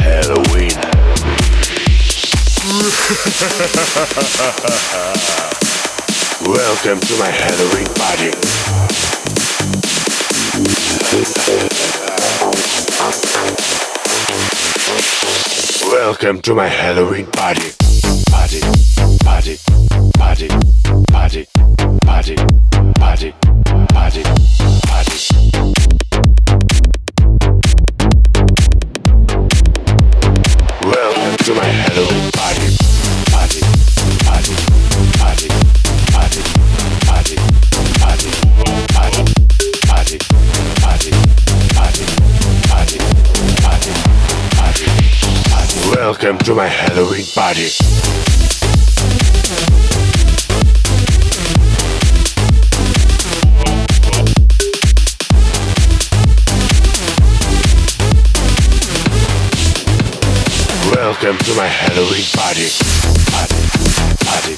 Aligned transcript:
Halloween. 0.00 0.76
Welcome 6.44 7.00
to 7.00 7.16
my 7.18 7.30
Halloween 7.30 7.86
party. 7.94 8.30
Welcome 15.86 16.40
to 16.42 16.54
my 16.54 16.66
Halloween 16.66 17.26
party. 17.26 17.72
Party, 18.30 18.60
party, 19.24 19.58
party, 20.18 20.48
party, 21.10 21.46
party, 22.02 22.36
party, 22.98 23.32
party, 23.92 24.22
party. 24.86 25.27
Welcome 45.94 46.38
to 46.38 46.54
my 46.54 46.66
Halloween 46.66 47.26
party. 47.34 48.17
Welcome 61.20 61.38
to 61.46 61.54
my 61.56 61.66
Halloween 61.66 62.22
party. 62.32 62.68
Party, 63.26 63.58
party, 64.22 64.54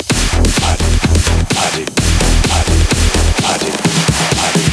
party, 0.61 0.93
party, 1.57 1.85
party, 2.45 2.77
party, 3.41 3.71
party. 4.37 4.65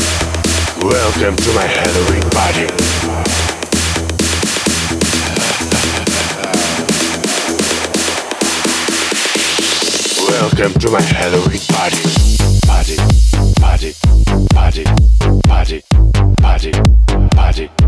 Welcome 0.84 1.34
to 1.36 1.52
my 1.54 1.62
Halloween 1.62 2.28
party. 2.28 2.66
Welcome 10.28 10.78
to 10.80 10.90
my 10.90 11.00
Halloween 11.00 11.60
party. 11.70 12.02
Party, 12.66 12.96
party, 13.58 13.94
party, 14.52 14.84
party, 15.48 15.82
party, 16.42 16.72
party. 17.32 17.68
party. 17.68 17.83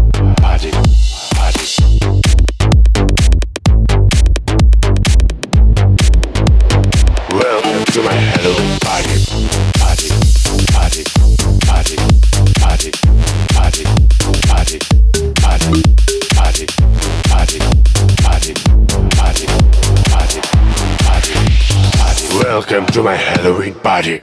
Welcome 22.56 22.86
to 22.86 23.02
my 23.02 23.14
Halloween 23.14 23.74
party. 23.74 24.22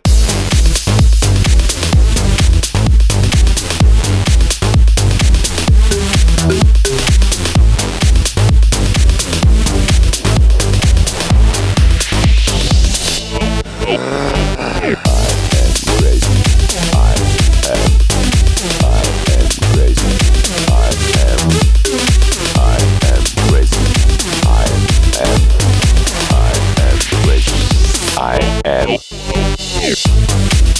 Zero. 28.82 30.73